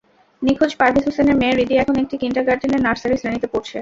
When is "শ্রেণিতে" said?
3.17-3.47